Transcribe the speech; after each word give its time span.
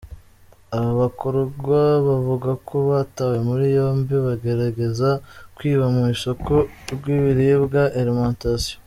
Aba 0.75 0.91
bakorwa 1.01 1.81
bavuga 2.07 2.49
ko 2.67 2.75
batawe 2.91 3.37
muri 3.47 3.65
yombi 3.77 4.15
bagerageza 4.27 5.09
kwiba 5.55 5.85
mu 5.93 6.01
isoko 6.15 6.53
rw’ 6.93 7.05
ibiribwa 7.15 7.81
‘alimentation’. 7.99 8.77